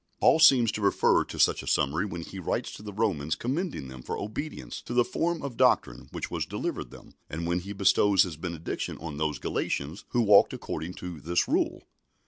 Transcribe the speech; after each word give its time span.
Paul 0.19 0.39
seems 0.39 0.71
to 0.71 0.81
refer 0.81 1.23
to 1.25 1.37
such 1.37 1.61
a 1.61 1.67
summary 1.67 2.07
when 2.07 2.23
he 2.23 2.39
writes 2.39 2.71
to 2.71 2.81
the 2.81 2.91
Romans 2.91 3.35
commending 3.35 3.87
them 3.87 4.01
for 4.01 4.17
obedience 4.17 4.81
to 4.87 4.95
the 4.95 5.03
"form 5.05 5.43
of 5.43 5.57
doctrine" 5.57 6.07
which 6.11 6.31
was 6.31 6.47
delivered 6.47 6.89
them, 6.89 7.13
and 7.29 7.45
when 7.45 7.59
he 7.59 7.71
bestows 7.71 8.23
his 8.23 8.35
benediction 8.35 8.97
on 8.97 9.17
those 9.19 9.37
Galatians 9.37 10.05
who 10.09 10.23
walked 10.23 10.53
according 10.53 10.95
to 10.95 11.19
"this 11.19 11.47
rule." 11.47 11.83